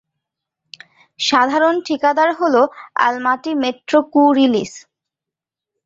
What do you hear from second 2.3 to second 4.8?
হল আলমাটিমেট্রোকুরিলিস।